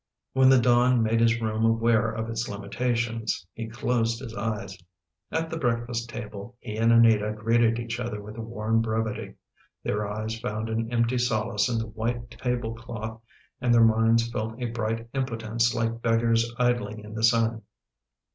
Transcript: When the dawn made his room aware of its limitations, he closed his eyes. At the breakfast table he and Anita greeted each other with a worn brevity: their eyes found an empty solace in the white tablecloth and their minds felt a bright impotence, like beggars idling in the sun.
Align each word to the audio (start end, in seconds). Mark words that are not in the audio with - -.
When 0.33 0.49
the 0.49 0.57
dawn 0.59 1.03
made 1.03 1.19
his 1.21 1.39
room 1.39 1.63
aware 1.63 2.09
of 2.09 2.27
its 2.27 2.49
limitations, 2.49 3.45
he 3.53 3.67
closed 3.69 4.19
his 4.19 4.33
eyes. 4.35 4.75
At 5.31 5.51
the 5.51 5.57
breakfast 5.59 6.09
table 6.09 6.57
he 6.59 6.75
and 6.77 6.91
Anita 6.91 7.31
greeted 7.33 7.77
each 7.77 7.99
other 7.99 8.19
with 8.19 8.35
a 8.35 8.41
worn 8.41 8.81
brevity: 8.81 9.35
their 9.83 10.07
eyes 10.07 10.39
found 10.39 10.69
an 10.69 10.91
empty 10.91 11.19
solace 11.19 11.69
in 11.69 11.77
the 11.77 11.85
white 11.85 12.31
tablecloth 12.31 13.21
and 13.61 13.71
their 13.71 13.85
minds 13.85 14.27
felt 14.31 14.59
a 14.59 14.71
bright 14.71 15.07
impotence, 15.13 15.75
like 15.75 16.01
beggars 16.01 16.51
idling 16.57 17.01
in 17.01 17.13
the 17.13 17.21
sun. 17.23 17.61